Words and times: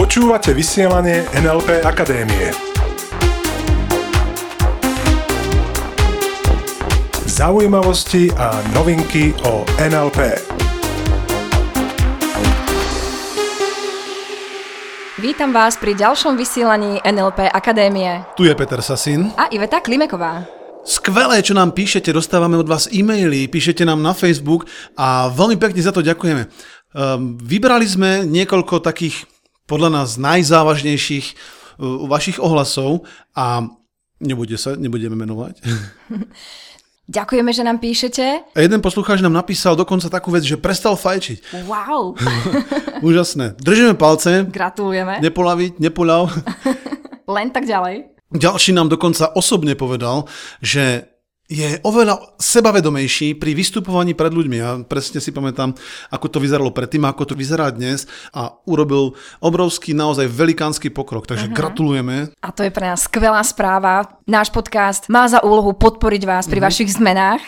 Počúvate 0.00 0.56
vysielanie 0.56 1.28
NLP 1.36 1.84
Akadémie. 1.84 2.56
Zaujímavosti 7.28 8.32
a 8.32 8.64
novinky 8.72 9.36
o 9.44 9.60
NLP. 9.76 10.40
Vítam 15.20 15.52
vás 15.52 15.76
pri 15.76 15.92
ďalšom 15.92 16.40
vysielaní 16.40 16.96
NLP 17.04 17.52
Akadémie. 17.52 18.24
Tu 18.40 18.48
je 18.48 18.56
Peter 18.56 18.80
Sasin. 18.80 19.36
A 19.36 19.52
Iveta 19.52 19.84
Klimeková. 19.84 20.48
Skvelé, 20.82 21.46
čo 21.46 21.54
nám 21.54 21.76
píšete, 21.76 22.10
dostávame 22.10 22.58
od 22.58 22.66
vás 22.66 22.90
e-maily, 22.90 23.46
píšete 23.46 23.86
nám 23.86 24.02
na 24.02 24.10
Facebook 24.10 24.66
a 24.98 25.30
veľmi 25.30 25.54
pekne 25.54 25.78
za 25.78 25.94
to 25.94 26.02
ďakujeme. 26.02 26.50
Um, 26.92 27.40
vybrali 27.40 27.88
sme 27.88 28.28
niekoľko 28.28 28.84
takých 28.84 29.24
podľa 29.64 30.02
nás 30.02 30.20
najzávažnejších 30.20 31.26
uh, 31.32 32.04
vašich 32.04 32.36
ohlasov 32.36 33.08
a 33.32 33.64
nebude 34.20 34.60
sa, 34.60 34.76
nebudeme 34.76 35.16
menovať. 35.16 35.60
Ďakujeme, 37.12 37.50
že 37.50 37.66
nám 37.66 37.82
píšete. 37.82 38.24
A 38.54 38.58
jeden 38.62 38.78
poslucháč 38.78 39.20
nám 39.20 39.34
napísal 39.34 39.74
dokonca 39.74 40.06
takú 40.06 40.30
vec, 40.30 40.46
že 40.46 40.56
prestal 40.56 40.94
fajčiť. 40.94 41.66
Wow. 41.66 42.14
Úžasné. 43.08 43.58
Držíme 43.58 43.98
palce. 43.98 44.46
Gratulujeme. 44.46 45.18
Nepolaviť, 45.18 45.82
nepoľav. 45.82 46.30
Len 47.36 47.48
tak 47.50 47.66
ďalej. 47.66 48.16
Ďalší 48.32 48.72
nám 48.72 48.88
dokonca 48.88 49.28
osobne 49.36 49.76
povedal, 49.76 50.24
že 50.64 51.11
je 51.52 51.68
oveľa 51.84 52.40
sebavedomejší 52.40 53.36
pri 53.36 53.52
vystupovaní 53.52 54.16
pred 54.16 54.32
ľuďmi. 54.32 54.56
Ja 54.56 54.80
presne 54.80 55.20
si 55.20 55.28
pamätám, 55.36 55.76
ako 56.08 56.26
to 56.32 56.38
vyzeralo 56.40 56.72
predtým, 56.72 57.04
ako 57.04 57.28
to 57.28 57.34
vyzerá 57.36 57.68
dnes 57.68 58.08
a 58.32 58.56
urobil 58.64 59.12
obrovský, 59.44 59.92
naozaj 59.92 60.32
velikánsky 60.32 60.88
pokrok. 60.88 61.28
Takže 61.28 61.52
uh-huh. 61.52 61.58
gratulujeme. 61.60 62.32
A 62.40 62.48
to 62.56 62.64
je 62.64 62.72
pre 62.72 62.88
nás 62.88 63.04
skvelá 63.04 63.44
správa. 63.44 64.16
Náš 64.24 64.48
podcast 64.48 65.12
má 65.12 65.28
za 65.28 65.44
úlohu 65.44 65.76
podporiť 65.76 66.22
vás 66.24 66.48
pri 66.48 66.56
uh-huh. 66.56 66.72
vašich 66.72 66.96
zmenách 66.96 67.44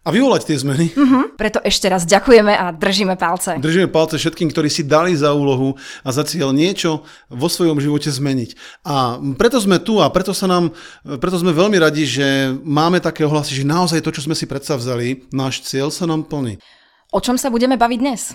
a 0.00 0.08
vyvolať 0.08 0.48
tie 0.48 0.56
zmeny. 0.56 0.86
Uh-huh. 0.96 1.28
Preto 1.36 1.60
ešte 1.60 1.84
raz 1.92 2.08
ďakujeme 2.08 2.56
a 2.56 2.72
držíme 2.72 3.20
palce. 3.20 3.60
Držíme 3.60 3.92
palce 3.92 4.16
všetkým, 4.16 4.48
ktorí 4.48 4.72
si 4.72 4.80
dali 4.80 5.12
za 5.12 5.36
úlohu 5.36 5.76
a 6.00 6.08
za 6.08 6.24
cieľ 6.24 6.56
niečo 6.56 7.04
vo 7.28 7.48
svojom 7.52 7.76
živote 7.76 8.08
zmeniť. 8.08 8.80
A 8.88 9.20
preto 9.36 9.60
sme 9.60 9.76
tu 9.76 10.00
a 10.00 10.08
preto, 10.08 10.32
sa 10.32 10.48
nám, 10.48 10.72
preto 11.04 11.36
sme 11.36 11.52
veľmi 11.52 11.76
radi, 11.76 12.08
že 12.08 12.56
máme 12.64 12.96
také 13.04 13.28
ohlasy, 13.28 13.60
že 13.60 13.68
naozaj 13.68 14.00
to, 14.00 14.16
čo 14.16 14.24
sme 14.24 14.32
si 14.32 14.48
predstavzali, 14.48 15.28
náš 15.36 15.68
cieľ 15.68 15.92
sa 15.92 16.08
nám 16.08 16.24
plní. 16.24 16.56
O 17.12 17.20
čom 17.20 17.36
sa 17.36 17.52
budeme 17.52 17.76
baviť 17.76 17.98
dnes? 18.00 18.32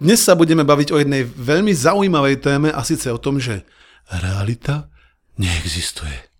Dnes 0.00 0.18
sa 0.18 0.34
budeme 0.34 0.66
baviť 0.66 0.90
o 0.90 0.98
jednej 0.98 1.22
veľmi 1.22 1.70
zaujímavej 1.70 2.42
téme 2.42 2.68
a 2.74 2.80
síce 2.82 3.06
o 3.12 3.22
tom, 3.22 3.38
že 3.38 3.62
realita 4.10 4.90
neexistuje. 5.38 6.33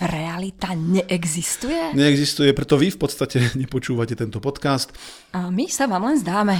Realita 0.00 0.72
neexistuje? 0.72 1.92
Neexistuje, 1.92 2.56
preto 2.56 2.80
vy 2.80 2.88
v 2.88 2.96
podstate 2.96 3.36
nepočúvate 3.60 4.16
tento 4.16 4.40
podcast. 4.40 4.96
A 5.36 5.52
my 5.52 5.68
sa 5.68 5.84
vám 5.84 6.08
len 6.08 6.16
zdáme. 6.16 6.56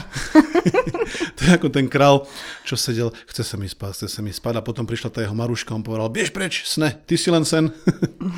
to 1.40 1.48
je 1.48 1.50
ako 1.56 1.72
ten 1.72 1.88
král, 1.88 2.28
čo 2.68 2.76
sedel, 2.76 3.16
chce 3.24 3.40
sa 3.40 3.56
mi 3.56 3.64
spať, 3.64 4.04
chce 4.04 4.08
sa 4.12 4.20
mi 4.20 4.28
spať 4.28 4.60
a 4.60 4.66
potom 4.66 4.84
prišla 4.84 5.08
tá 5.08 5.24
jeho 5.24 5.32
maruška, 5.32 5.72
on 5.72 5.80
povedal, 5.80 6.12
biež 6.12 6.36
preč, 6.36 6.68
sne, 6.68 6.92
ty 7.08 7.16
si 7.16 7.32
len 7.32 7.48
sen. 7.48 7.72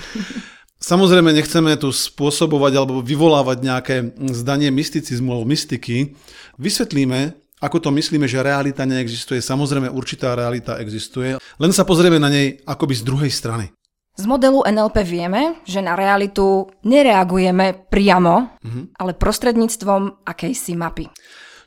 Samozrejme 0.79 1.35
nechceme 1.35 1.75
tu 1.83 1.91
spôsobovať 1.91 2.73
alebo 2.79 3.03
vyvolávať 3.03 3.59
nejaké 3.59 3.97
zdanie 4.35 4.71
mysticizmu 4.71 5.35
alebo 5.35 5.51
mystiky. 5.51 6.15
Vysvetlíme, 6.63 7.35
ako 7.59 7.79
to 7.79 7.91
myslíme, 7.91 8.27
že 8.31 8.43
realita 8.43 8.87
neexistuje. 8.87 9.43
Samozrejme 9.43 9.91
určitá 9.91 10.39
realita 10.39 10.79
existuje, 10.79 11.39
len 11.39 11.73
sa 11.75 11.83
pozrieme 11.83 12.23
na 12.23 12.31
nej 12.31 12.63
akoby 12.67 12.95
z 12.99 13.03
druhej 13.03 13.31
strany. 13.35 13.71
Z 14.13 14.29
modelu 14.29 14.61
NLP 14.69 15.09
vieme, 15.09 15.57
že 15.65 15.81
na 15.81 15.97
realitu 15.97 16.69
nereagujeme 16.85 17.89
priamo, 17.89 18.53
mm-hmm. 18.61 18.85
ale 19.01 19.17
prostredníctvom 19.17 20.29
akejsi 20.29 20.77
mapy. 20.77 21.09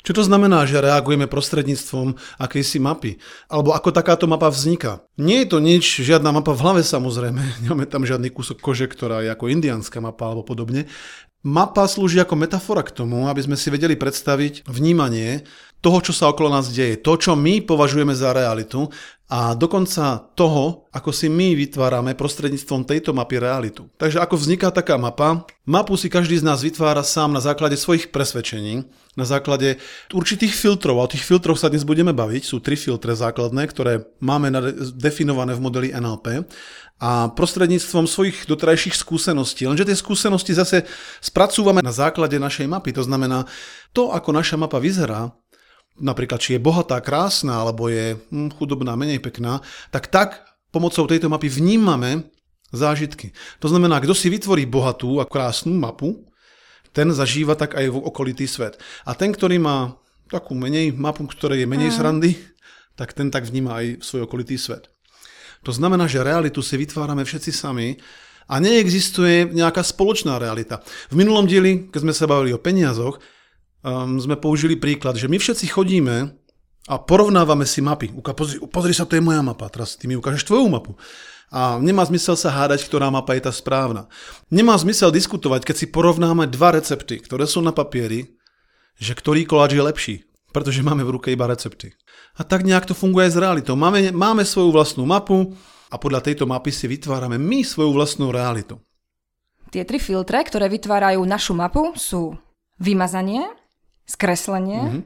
Čo 0.05 0.21
to 0.21 0.21
znamená, 0.21 0.69
že 0.69 0.77
reagujeme 0.77 1.25
prostredníctvom 1.25 2.13
akejsi 2.37 2.77
mapy? 2.77 3.17
Alebo 3.49 3.73
ako 3.73 3.89
takáto 3.89 4.29
mapa 4.29 4.53
vzniká? 4.53 5.01
Nie 5.17 5.41
je 5.41 5.49
to 5.49 5.57
nič, 5.57 6.05
žiadna 6.05 6.29
mapa 6.29 6.53
v 6.53 6.61
hlave 6.61 6.81
samozrejme, 6.85 7.41
nemáme 7.65 7.89
tam 7.89 8.05
žiadny 8.05 8.29
kúsok 8.29 8.61
kože, 8.61 8.85
ktorá 8.85 9.25
je 9.25 9.33
ako 9.33 9.49
indiánska 9.49 9.97
mapa 9.97 10.29
alebo 10.29 10.45
podobne. 10.45 10.85
Mapa 11.41 11.89
slúži 11.89 12.21
ako 12.21 12.37
metafora 12.37 12.85
k 12.85 12.93
tomu, 12.93 13.25
aby 13.25 13.41
sme 13.41 13.57
si 13.57 13.73
vedeli 13.73 13.97
predstaviť 13.97 14.69
vnímanie 14.69 15.45
toho, 15.85 16.01
čo 16.01 16.17
sa 16.17 16.33
okolo 16.33 16.49
nás 16.49 16.73
deje, 16.73 16.97
to, 16.97 17.13
čo 17.13 17.37
my 17.37 17.61
považujeme 17.61 18.17
za 18.17 18.33
realitu 18.33 18.89
a 19.29 19.53
dokonca 19.53 20.21
toho, 20.33 20.89
ako 20.89 21.09
si 21.13 21.29
my 21.29 21.53
vytvárame 21.53 22.17
prostredníctvom 22.17 22.89
tejto 22.89 23.13
mapy 23.13 23.37
realitu. 23.37 23.85
Takže 24.01 24.17
ako 24.21 24.37
vzniká 24.37 24.73
taká 24.73 24.97
mapa? 24.97 25.45
Mapu 25.65 25.97
si 25.97 26.09
každý 26.09 26.41
z 26.41 26.45
nás 26.45 26.61
vytvára 26.61 27.01
sám 27.05 27.33
na 27.33 27.41
základe 27.41 27.77
svojich 27.77 28.13
presvedčení, 28.13 28.85
na 29.17 29.25
základe 29.25 29.81
určitých 30.13 30.53
filtrov. 30.53 31.01
A 31.01 31.05
o 31.05 31.11
tých 31.13 31.25
filtroch 31.25 31.57
sa 31.57 31.73
dnes 31.73 31.81
budeme 31.81 32.13
baviť. 32.13 32.45
Sú 32.45 32.61
tri 32.61 32.77
filtre 32.77 33.17
základné, 33.17 33.65
ktoré 33.65 34.05
máme 34.21 34.53
definované 34.93 35.57
v 35.57 35.63
modeli 35.65 35.89
NLP 35.89 36.45
a 36.95 37.27
prostredníctvom 37.33 38.07
svojich 38.07 38.47
doterajších 38.47 38.95
skúseností. 38.95 39.67
Lenže 39.67 39.83
tie 39.83 39.97
skúsenosti 39.99 40.55
zase 40.55 40.87
spracúvame 41.19 41.83
na 41.83 41.91
základe 41.91 42.39
našej 42.39 42.71
mapy. 42.71 42.95
To 42.95 43.03
znamená, 43.03 43.43
to, 43.91 44.15
ako 44.15 44.31
naša 44.31 44.55
mapa 44.55 44.79
vyzerá, 44.79 45.35
napríklad 45.99 46.39
či 46.39 46.55
je 46.55 46.63
bohatá, 46.63 46.99
krásna, 46.99 47.63
alebo 47.63 47.87
je 47.87 48.19
hm, 48.31 48.55
chudobná, 48.59 48.95
menej 48.99 49.23
pekná, 49.23 49.63
tak 49.91 50.11
tak 50.11 50.43
pomocou 50.71 51.07
tejto 51.07 51.31
mapy 51.31 51.47
vnímame 51.47 52.27
zážitky. 52.75 53.31
To 53.63 53.71
znamená, 53.71 54.03
kto 54.03 54.11
si 54.11 54.27
vytvorí 54.27 54.67
bohatú 54.67 55.23
a 55.23 55.29
krásnu 55.29 55.71
mapu, 55.71 56.27
ten 56.91 57.11
zažíva 57.11 57.55
tak 57.55 57.75
aj 57.75 57.91
v 57.91 57.97
okolitý 57.99 58.47
svet. 58.47 58.79
A 59.03 59.15
ten, 59.15 59.31
ktorý 59.31 59.59
má 59.59 59.99
takú 60.31 60.55
menej 60.55 60.95
mapu, 60.95 61.27
ktorej 61.27 61.63
je 61.63 61.67
menej 61.67 61.91
mm. 61.91 61.95
srandy, 61.95 62.31
tak 62.95 63.11
ten 63.11 63.27
tak 63.27 63.43
vníma 63.43 63.83
aj 63.83 63.85
svoj 63.99 64.27
okolitý 64.27 64.55
svet. 64.55 64.87
To 65.67 65.71
znamená, 65.75 66.07
že 66.07 66.23
realitu 66.23 66.63
si 66.63 66.79
vytvárame 66.79 67.27
všetci 67.27 67.51
sami 67.51 67.99
a 68.47 68.61
neexistuje 68.61 69.51
nejaká 69.51 69.81
spoločná 69.81 70.37
realita. 70.37 70.79
V 71.11 71.19
minulom 71.19 71.49
dieli, 71.49 71.89
keď 71.89 71.99
sme 72.05 72.13
sa 72.15 72.29
bavili 72.29 72.53
o 72.53 72.61
peniazoch, 72.61 73.19
um, 73.85 74.17
sme 74.17 74.33
použili 74.33 74.73
príklad, 74.73 75.13
že 75.21 75.29
my 75.29 75.37
všetci 75.37 75.69
chodíme 75.69 76.33
a 76.89 76.95
porovnávame 76.97 77.69
si 77.69 77.85
mapy. 77.85 78.09
Pozri, 78.33 78.57
pozri 78.65 78.93
sa, 78.97 79.05
to 79.05 79.17
je 79.17 79.21
moja 79.21 79.45
mapa, 79.45 79.69
teraz 79.69 79.93
ty 79.93 80.09
mi 80.09 80.17
ukážeš 80.17 80.49
tvoju 80.49 80.65
mapu. 80.65 80.97
A 81.53 81.77
nemá 81.77 82.01
zmysel 82.01 82.33
sa 82.33 82.49
hádať, 82.49 82.89
ktorá 82.89 83.13
mapa 83.13 83.37
je 83.37 83.45
tá 83.45 83.53
správna. 83.53 84.09
Nemá 84.49 84.73
zmysel 84.81 85.13
diskutovať, 85.13 85.61
keď 85.63 85.75
si 85.77 85.87
porovnáme 85.93 86.49
dva 86.49 86.73
recepty, 86.73 87.21
ktoré 87.21 87.45
sú 87.45 87.61
na 87.61 87.69
papieri, 87.69 88.33
že 88.97 89.13
ktorý 89.13 89.45
koláč 89.45 89.77
je 89.77 89.83
lepší, 89.85 90.15
pretože 90.49 90.81
máme 90.81 91.05
v 91.05 91.13
ruke 91.15 91.29
iba 91.29 91.45
recepty. 91.45 91.93
A 92.35 92.43
tak 92.43 92.65
nejak 92.65 92.89
to 92.89 92.97
funguje 92.97 93.29
aj 93.29 93.33
s 93.37 93.41
realitou. 93.41 93.77
Máme, 93.77 94.11
máme 94.11 94.43
svoju 94.43 94.73
vlastnú 94.73 95.05
mapu 95.07 95.53
a 95.93 95.95
podľa 95.95 96.25
tejto 96.25 96.49
mapy 96.49 96.73
si 96.73 96.89
vytvárame 96.89 97.37
my 97.37 97.63
svoju 97.63 97.93
vlastnú 97.93 98.33
realitu. 98.33 98.81
Tie 99.71 99.85
tri 99.85 100.01
filtre, 100.01 100.41
ktoré 100.43 100.67
vytvárajú 100.67 101.21
našu 101.23 101.55
mapu, 101.55 101.95
sú 101.95 102.35
vymazanie, 102.79 103.47
skreslenie 104.05 104.81
mm-hmm. 104.81 105.01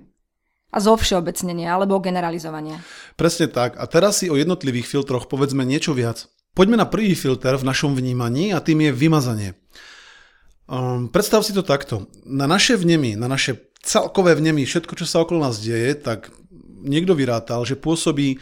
a 0.72 0.78
zovšeobecnenie 0.78 1.68
alebo 1.68 2.04
generalizovanie. 2.04 2.80
Presne 3.16 3.48
tak. 3.48 3.80
A 3.80 3.88
teraz 3.88 4.24
si 4.24 4.32
o 4.32 4.36
jednotlivých 4.36 4.88
filtroch 4.88 5.32
povedzme 5.32 5.64
niečo 5.64 5.96
viac. 5.96 6.28
Poďme 6.54 6.80
na 6.80 6.88
prvý 6.88 7.16
filter 7.16 7.56
v 7.56 7.68
našom 7.68 7.96
vnímaní 7.96 8.52
a 8.52 8.60
tým 8.60 8.84
je 8.84 8.92
vymazanie. 8.92 9.50
Um, 10.70 11.10
predstav 11.10 11.42
si 11.42 11.56
to 11.56 11.66
takto. 11.66 12.12
Na 12.28 12.46
naše 12.46 12.78
vnemy, 12.78 13.18
na 13.18 13.26
naše 13.26 13.74
celkové 13.82 14.36
vnemy, 14.38 14.68
všetko, 14.68 14.94
čo 14.94 15.06
sa 15.08 15.24
okolo 15.24 15.48
nás 15.48 15.58
deje, 15.58 15.96
tak 15.98 16.30
niekto 16.84 17.16
vyrátal, 17.16 17.64
že 17.64 17.80
pôsobí 17.80 18.38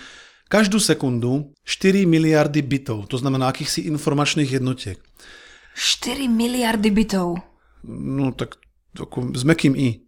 každú 0.47 0.79
sekundu 0.79 1.53
4 1.67 2.07
miliardy 2.07 2.63
bitov, 2.63 3.07
to 3.11 3.19
znamená 3.19 3.51
akýchsi 3.51 3.87
informačných 3.87 4.59
jednotiek. 4.59 4.97
4 5.77 6.25
miliardy 6.25 6.89
bitov? 6.89 7.37
No 7.85 8.33
tak 8.33 8.57
ako, 8.97 9.37
s 9.37 9.43
mekým 9.45 9.77
i. 9.77 10.06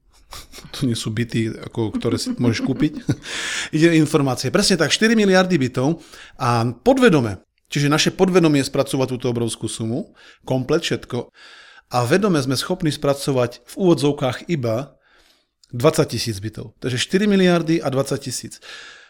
to 0.75 0.85
nie 0.85 0.97
sú 0.97 1.09
byty, 1.09 1.49
ako, 1.69 1.95
ktoré 1.97 2.21
si 2.21 2.33
môžeš 2.37 2.61
kúpiť. 2.65 3.01
Ide 3.75 3.97
informácie. 3.97 4.53
Presne 4.53 4.77
tak, 4.77 4.93
4 4.93 5.17
miliardy 5.17 5.57
bytov 5.57 6.01
a 6.37 6.67
podvedome, 6.69 7.41
čiže 7.67 7.89
naše 7.89 8.11
podvedomie 8.13 8.61
spracovať 8.61 9.07
túto 9.17 9.27
obrovskú 9.33 9.65
sumu, 9.65 10.13
komplet 10.45 10.85
všetko, 10.85 11.33
a 11.89 12.05
vedome 12.05 12.37
sme 12.37 12.53
schopní 12.53 12.93
spracovať 12.93 13.65
v 13.65 13.73
úvodzovkách 13.81 14.45
iba 14.53 14.93
20 15.73 16.13
tisíc 16.13 16.37
bytov. 16.37 16.77
Takže 16.77 17.01
4 17.01 17.25
miliardy 17.25 17.81
a 17.81 17.89
20 17.89 18.21
tisíc. 18.21 18.61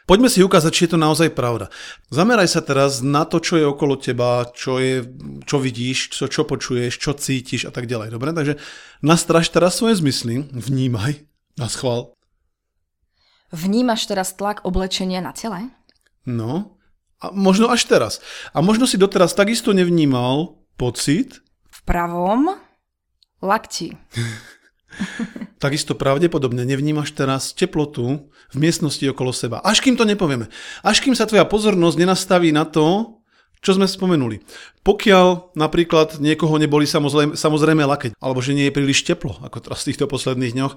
Poďme 0.09 0.25
si 0.25 0.41
ukázať, 0.41 0.71
či 0.73 0.83
je 0.89 0.97
to 0.97 0.99
naozaj 1.05 1.29
pravda. 1.37 1.69
Zameraj 2.09 2.49
sa 2.49 2.65
teraz 2.65 3.05
na 3.05 3.29
to, 3.29 3.37
čo 3.37 3.61
je 3.61 3.65
okolo 3.69 3.93
teba, 3.93 4.49
čo, 4.57 4.81
je, 4.81 5.05
čo 5.45 5.61
vidíš, 5.61 6.09
čo, 6.09 6.25
čo 6.25 6.49
počuješ, 6.49 6.97
čo 6.97 7.13
cítiš 7.13 7.69
a 7.69 7.71
tak 7.71 7.85
ďalej. 7.85 8.17
Dobre, 8.17 8.33
takže 8.33 8.57
nastraž 9.05 9.53
teraz 9.53 9.77
svoje 9.77 10.01
zmysly, 10.01 10.49
vnímaj 10.49 11.29
na 11.61 11.69
schvál. 11.69 12.17
Vnímaš 13.53 14.09
teraz 14.09 14.33
tlak 14.33 14.65
oblečenia 14.65 15.21
na 15.21 15.29
tele? 15.29 15.69
No, 16.25 16.81
a 17.21 17.29
možno 17.29 17.69
až 17.69 17.85
teraz. 17.85 18.17
A 18.57 18.65
možno 18.65 18.89
si 18.89 18.97
doteraz 18.97 19.37
takisto 19.37 19.77
nevnímal 19.77 20.57
pocit, 20.73 21.37
V 21.69 21.79
pravom 21.85 22.57
lakti. 23.45 23.93
takisto 25.63 25.95
pravdepodobne 25.95 26.65
nevnímaš 26.65 27.13
teraz 27.13 27.51
teplotu 27.55 28.29
v 28.49 28.57
miestnosti 28.57 29.03
okolo 29.09 29.31
seba. 29.31 29.61
Až 29.61 29.83
kým 29.85 29.95
to 29.95 30.07
nepovieme. 30.07 30.49
Až 30.81 31.03
kým 31.03 31.13
sa 31.13 31.29
tvoja 31.29 31.45
pozornosť 31.45 31.97
nenastaví 31.99 32.49
na 32.49 32.65
to, 32.65 33.19
čo 33.59 33.75
sme 33.75 33.87
spomenuli. 33.87 34.39
Pokiaľ 34.87 35.55
napríklad 35.59 36.23
niekoho 36.23 36.55
neboli 36.55 36.87
samozrejme, 36.87 37.35
samozrejme 37.35 37.83
lakeť, 37.83 38.11
alebo 38.15 38.39
že 38.39 38.55
nie 38.55 38.71
je 38.71 38.75
príliš 38.75 39.03
teplo, 39.03 39.35
ako 39.43 39.67
teraz 39.67 39.83
v 39.83 39.87
týchto 39.91 40.07
posledných 40.07 40.55
dňoch, 40.55 40.73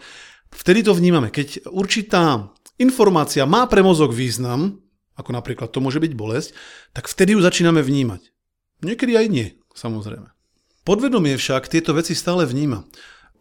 vtedy 0.51 0.83
to 0.83 0.93
vnímame. 0.93 1.31
Keď 1.31 1.71
určitá 1.71 2.51
informácia 2.83 3.47
má 3.47 3.71
pre 3.71 3.87
mozog 3.87 4.11
význam, 4.11 4.83
ako 5.15 5.31
napríklad 5.31 5.71
to 5.71 5.79
môže 5.79 6.03
byť 6.03 6.13
bolesť, 6.19 6.51
tak 6.91 7.07
vtedy 7.07 7.39
ju 7.39 7.41
začíname 7.45 7.79
vnímať. 7.85 8.35
Niekedy 8.83 9.15
aj 9.15 9.27
nie, 9.31 9.47
samozrejme. 9.79 10.35
Podvedomie 10.83 11.39
však 11.39 11.71
tieto 11.71 11.95
veci 11.95 12.19
stále 12.19 12.43
vníma. 12.43 12.83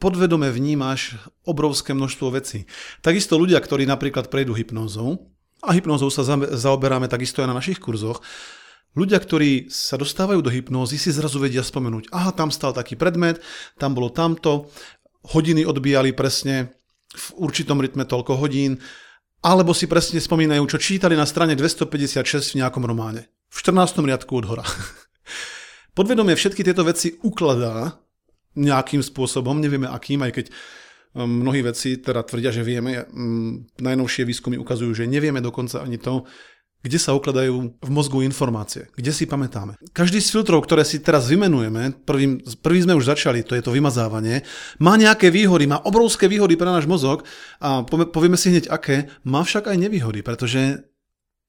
Podvedome 0.01 0.49
vnímaš 0.49 1.21
obrovské 1.45 1.93
množstvo 1.93 2.33
vecí. 2.33 2.65
Takisto 3.05 3.37
ľudia, 3.37 3.61
ktorí 3.61 3.85
napríklad 3.85 4.33
prejdú 4.33 4.57
hypnózou, 4.57 5.29
a 5.61 5.77
hypnózou 5.77 6.09
sa 6.09 6.25
za- 6.25 6.57
zaoberáme 6.57 7.05
takisto 7.05 7.45
aj 7.45 7.47
na 7.53 7.57
našich 7.61 7.77
kurzoch, 7.77 8.25
Ľudia, 8.91 9.23
ktorí 9.23 9.71
sa 9.71 9.95
dostávajú 9.95 10.43
do 10.43 10.51
hypnózy, 10.51 10.99
si 10.99 11.15
zrazu 11.15 11.39
vedia 11.39 11.63
spomenúť, 11.63 12.11
aha, 12.11 12.35
tam 12.35 12.51
stal 12.51 12.75
taký 12.75 12.99
predmet, 12.99 13.39
tam 13.79 13.95
bolo 13.95 14.11
tamto, 14.11 14.67
hodiny 15.31 15.63
odbíjali 15.63 16.11
presne 16.11 16.75
v 17.15 17.25
určitom 17.39 17.79
rytme 17.79 18.03
toľko 18.03 18.35
hodín, 18.35 18.83
alebo 19.39 19.71
si 19.71 19.87
presne 19.87 20.19
spomínajú, 20.19 20.75
čo 20.75 20.77
čítali 20.77 21.15
na 21.15 21.23
strane 21.23 21.55
256 21.55 22.51
v 22.51 22.59
nejakom 22.59 22.83
románe. 22.83 23.31
V 23.47 23.63
14. 23.63 24.03
riadku 24.03 24.43
od 24.43 24.45
hora. 24.51 24.65
Podvedomie 25.97 26.35
všetky 26.35 26.59
tieto 26.59 26.83
veci 26.83 27.15
ukladá 27.23 27.95
nejakým 28.57 29.03
spôsobom, 29.03 29.59
nevieme 29.59 29.87
akým, 29.87 30.23
aj 30.23 30.31
keď 30.31 30.45
um, 31.15 31.41
mnohí 31.45 31.63
veci 31.63 31.99
teda 31.99 32.23
tvrdia, 32.23 32.51
že 32.51 32.65
vieme. 32.65 33.07
Um, 33.11 33.67
Najnovšie 33.79 34.27
výskumy 34.27 34.59
ukazujú, 34.59 34.91
že 35.03 35.09
nevieme 35.09 35.39
dokonca 35.39 35.83
ani 35.83 35.97
to, 35.97 36.27
kde 36.81 36.97
sa 36.97 37.13
ukladajú 37.13 37.77
v 37.77 37.89
mozgu 37.93 38.25
informácie, 38.25 38.89
kde 38.97 39.13
si 39.13 39.29
pamätáme. 39.29 39.77
Každý 39.93 40.17
z 40.17 40.33
filtrov, 40.33 40.65
ktoré 40.65 40.81
si 40.81 40.97
teraz 40.97 41.29
vymenujeme, 41.29 41.93
prvým, 42.05 42.41
prvý 42.65 42.81
sme 42.81 42.97
už 42.97 43.05
začali, 43.05 43.45
to 43.45 43.53
je 43.53 43.61
to 43.61 43.69
vymazávanie, 43.69 44.41
má 44.81 44.97
nejaké 44.97 45.29
výhody, 45.29 45.69
má 45.69 45.77
obrovské 45.85 46.25
výhody 46.25 46.57
pre 46.57 46.65
náš 46.65 46.89
mozog 46.89 47.21
a 47.61 47.85
povieme 47.85 48.37
si 48.37 48.49
hneď 48.49 48.73
aké, 48.73 49.13
má 49.21 49.45
však 49.45 49.69
aj 49.69 49.77
nevýhody, 49.77 50.25
pretože 50.25 50.81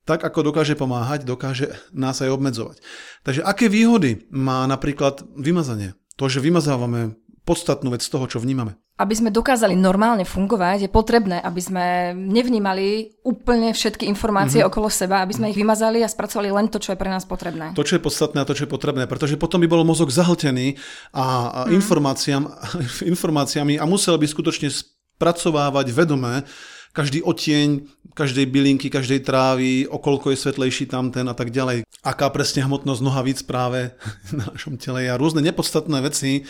tak 0.05 0.21
ako 0.21 0.53
dokáže 0.53 0.75
pomáhať, 0.75 1.25
dokáže 1.25 1.73
nás 1.95 2.19
aj 2.21 2.35
obmedzovať. 2.35 2.83
Takže 3.23 3.41
aké 3.47 3.71
výhody 3.73 4.27
má 4.35 4.67
napríklad 4.69 5.25
vymazanie? 5.39 5.97
To, 6.21 6.29
že 6.29 6.45
vymazávame 6.45 7.17
podstatnú 7.43 7.91
vec 7.91 8.07
z 8.07 8.11
toho, 8.11 8.25
čo 8.31 8.39
vnímame. 8.39 8.79
Aby 9.03 9.19
sme 9.19 9.35
dokázali 9.35 9.75
normálne 9.75 10.23
fungovať, 10.23 10.87
je 10.87 10.91
potrebné, 10.93 11.43
aby 11.43 11.59
sme 11.59 11.87
nevnímali 12.15 13.19
úplne 13.27 13.75
všetky 13.75 14.07
informácie 14.07 14.63
mm-hmm. 14.63 14.71
okolo 14.71 14.87
seba, 14.87 15.27
aby 15.27 15.35
sme 15.35 15.51
ich 15.51 15.59
vymazali 15.59 16.07
a 16.07 16.13
spracovali 16.13 16.55
len 16.55 16.71
to, 16.71 16.79
čo 16.79 16.95
je 16.95 17.01
pre 17.01 17.11
nás 17.11 17.27
potrebné. 17.27 17.75
To, 17.75 17.83
čo 17.83 17.99
je 17.99 18.05
podstatné 18.05 18.39
a 18.39 18.47
to, 18.47 18.55
čo 18.55 18.69
je 18.69 18.71
potrebné, 18.71 19.11
pretože 19.11 19.35
potom 19.35 19.59
by 19.59 19.67
bol 19.67 19.83
mozog 19.83 20.15
zahltený 20.15 20.79
a, 21.11 21.51
a 21.51 21.61
mm. 21.67 21.83
informáciám, 21.83 22.43
informáciami 23.13 23.75
a 23.83 23.85
musel 23.91 24.15
by 24.23 24.27
skutočne 24.29 24.71
spracovávať 24.71 25.91
vedomé 25.91 26.47
každý 26.93 27.25
otieň, 27.25 27.89
každej 28.13 28.47
bylinky, 28.53 28.93
každej 28.93 29.25
trávy, 29.25 29.89
okolko 29.89 30.31
je 30.31 30.39
svetlejší 30.39 30.87
tamten 30.87 31.25
a 31.29 31.35
tak 31.35 31.49
ďalej. 31.49 31.89
Aká 32.05 32.29
presne 32.29 32.65
hmotnosť 32.69 33.01
nohavíc 33.01 33.41
práve 33.45 33.97
na 34.39 34.49
našom 34.53 34.77
tele 34.77 35.09
a 35.09 35.17
rôzne 35.17 35.41
nepodstatné 35.41 35.99
veci, 36.05 36.45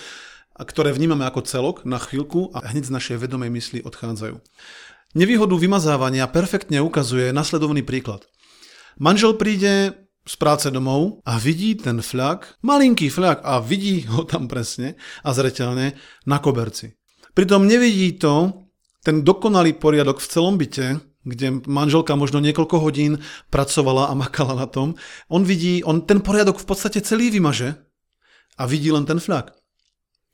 ktoré 0.58 0.92
vnímame 0.92 1.24
ako 1.24 1.46
celok 1.46 1.76
na 1.88 1.96
chvíľku 1.96 2.52
a 2.52 2.60
hneď 2.70 2.92
z 2.92 2.94
našej 2.94 3.16
vedomej 3.22 3.50
mysli 3.54 3.78
odchádzajú. 3.80 4.36
Nevýhodu 5.12 5.54
vymazávania 5.56 6.28
perfektne 6.28 6.80
ukazuje 6.80 7.32
nasledovný 7.36 7.84
príklad. 7.84 8.24
Manžel 8.96 9.36
príde 9.36 9.96
z 10.22 10.34
práce 10.38 10.70
domov 10.70 11.20
a 11.26 11.36
vidí 11.36 11.74
ten 11.74 11.98
fľak, 11.98 12.62
malinký 12.62 13.10
fľak 13.10 13.42
a 13.42 13.58
vidí 13.58 14.06
ho 14.06 14.22
tam 14.22 14.46
presne 14.46 14.94
a 15.26 15.34
zreteľne 15.34 15.98
na 16.24 16.38
koberci. 16.38 16.94
Pritom 17.32 17.64
nevidí 17.64 18.14
to 18.20 18.61
ten 19.02 19.26
dokonalý 19.26 19.74
poriadok 19.76 20.22
v 20.22 20.30
celom 20.30 20.54
byte, 20.58 21.02
kde 21.22 21.62
manželka 21.66 22.14
možno 22.18 22.42
niekoľko 22.42 22.76
hodín 22.82 23.22
pracovala 23.50 24.10
a 24.10 24.14
makala 24.14 24.58
na 24.58 24.66
tom. 24.66 24.98
On 25.30 25.42
vidí, 25.46 25.82
on 25.86 26.02
ten 26.02 26.18
poriadok 26.18 26.58
v 26.58 26.66
podstate 26.66 27.02
celý 27.02 27.30
vymaže 27.30 27.78
a 28.58 28.66
vidí 28.66 28.90
len 28.90 29.06
ten 29.06 29.22
fľak. 29.22 29.54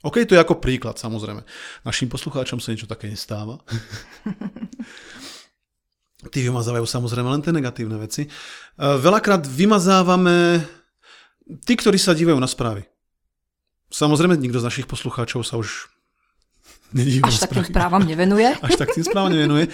OK, 0.07 0.23
to 0.25 0.39
je 0.39 0.41
ako 0.41 0.63
príklad, 0.63 0.95
samozrejme. 0.95 1.43
Našim 1.83 2.07
poslucháčom 2.07 2.63
sa 2.63 2.71
niečo 2.71 2.87
také 2.87 3.11
nestáva. 3.11 3.59
Tí 6.33 6.43
vymazávajú 6.43 6.83
samozrejme 6.83 7.31
len 7.31 7.43
tie 7.47 7.55
negatívne 7.55 7.95
veci. 7.95 8.27
E, 8.27 8.29
veľakrát 8.79 9.47
vymazávame 9.47 10.67
tí, 11.63 11.79
ktorí 11.79 11.95
sa 11.95 12.11
dívajú 12.11 12.35
na 12.43 12.51
správy. 12.51 12.83
Samozrejme, 13.95 14.35
nikto 14.35 14.59
z 14.59 14.67
našich 14.67 14.91
poslucháčov 14.91 15.47
sa 15.47 15.63
už 15.63 15.87
Až 16.97 17.45
tak 17.45 17.53
tým 17.53 17.69
správam 17.69 18.01
nevenuje. 18.01 18.49
Až 18.65 18.81
tak 18.81 18.97
tým 18.97 19.05
správam 19.05 19.33
nevenuje. 19.33 19.69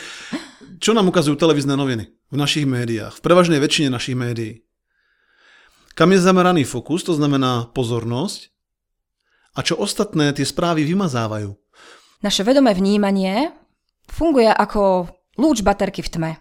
Čo 0.82 0.92
nám 0.92 1.06
ukazujú 1.08 1.38
televízne 1.38 1.78
noviny 1.78 2.10
v 2.10 2.36
našich 2.36 2.66
médiách, 2.66 3.16
v 3.18 3.24
prevažnej 3.24 3.62
väčšine 3.62 3.88
našich 3.88 4.18
médií? 4.18 4.66
Kam 5.94 6.10
je 6.10 6.18
zameraný 6.18 6.66
fokus, 6.66 7.06
to 7.06 7.14
znamená 7.14 7.70
pozornosť, 7.70 8.50
a 9.54 9.62
čo 9.62 9.78
ostatné 9.78 10.34
tie 10.34 10.42
správy 10.42 10.82
vymazávajú. 10.82 11.54
Naše 12.26 12.42
vedomé 12.42 12.74
vnímanie 12.74 13.54
funguje 14.10 14.50
ako 14.50 15.06
lúč 15.38 15.62
baterky 15.62 16.02
v 16.02 16.10
tme. 16.10 16.32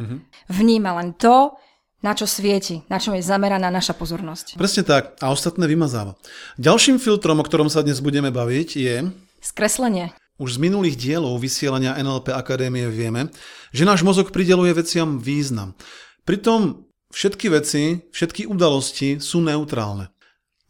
Mm-hmm. 0.00 0.18
Vníma 0.48 0.90
len 0.96 1.12
to, 1.12 1.52
na 2.00 2.16
čo 2.16 2.24
svieti, 2.24 2.80
na 2.88 2.96
čom 2.96 3.12
je 3.12 3.20
zameraná 3.20 3.68
naša 3.68 3.92
pozornosť. 3.92 4.56
Presne 4.56 4.88
tak. 4.88 5.20
A 5.20 5.28
ostatné 5.28 5.68
vymazáva. 5.68 6.16
Ďalším 6.56 6.96
filtrom, 6.96 7.42
o 7.42 7.44
ktorom 7.44 7.68
sa 7.68 7.84
dnes 7.84 8.00
budeme 8.00 8.32
baviť, 8.32 8.68
je... 8.80 8.96
Skreslenie. 9.40 10.12
Už 10.38 10.54
z 10.54 10.62
minulých 10.70 10.94
dielov 10.94 11.42
vysielania 11.42 11.98
NLP 11.98 12.30
Akadémie 12.30 12.86
vieme, 12.90 13.34
že 13.74 13.82
náš 13.82 14.06
mozog 14.06 14.30
prideluje 14.30 14.70
veciam 14.70 15.18
význam. 15.18 15.74
Pritom 16.22 16.86
všetky 17.10 17.46
veci, 17.50 18.06
všetky 18.14 18.46
udalosti 18.46 19.18
sú 19.18 19.42
neutrálne. 19.42 20.14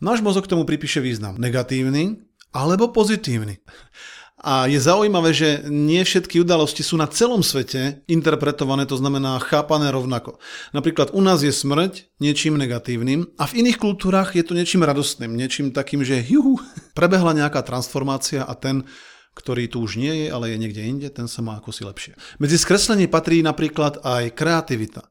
Náš 0.01 0.25
mozog 0.25 0.49
tomu 0.49 0.65
pripíše 0.65 1.05
význam 1.05 1.37
negatívny 1.37 2.23
alebo 2.55 2.89
pozitívny. 2.95 3.61
A 4.39 4.71
je 4.71 4.79
zaujímavé, 4.79 5.35
že 5.35 5.67
nie 5.67 5.99
všetky 5.99 6.39
udalosti 6.39 6.87
sú 6.87 6.95
na 6.95 7.11
celom 7.11 7.43
svete 7.43 8.07
interpretované, 8.07 8.87
to 8.87 8.95
znamená 8.95 9.43
chápané 9.43 9.91
rovnako. 9.91 10.39
Napríklad 10.71 11.11
u 11.11 11.19
nás 11.19 11.43
je 11.43 11.51
smrť 11.51 12.07
niečím 12.23 12.55
negatívnym 12.55 13.35
a 13.35 13.51
v 13.51 13.67
iných 13.67 13.83
kultúrach 13.83 14.39
je 14.39 14.47
to 14.47 14.55
niečím 14.55 14.87
radostným, 14.87 15.35
niečím 15.35 15.75
takým, 15.75 16.07
že 16.07 16.23
juhu, 16.23 16.63
prebehla 16.99 17.35
nejaká 17.35 17.67
transformácia 17.67 18.47
a 18.47 18.55
ten, 18.55 18.87
ktorý 19.35 19.67
tu 19.67 19.83
už 19.83 19.99
nie 19.99 20.27
je, 20.27 20.27
ale 20.31 20.55
je 20.55 20.61
niekde 20.63 20.83
inde, 20.87 21.09
ten 21.11 21.27
sa 21.27 21.43
má 21.43 21.59
ako 21.59 21.75
si 21.75 21.83
lepšie. 21.83 22.15
Medzi 22.39 22.63
skreslenie 22.63 23.11
patrí 23.11 23.43
napríklad 23.43 24.07
aj 24.07 24.39
kreativita. 24.39 25.03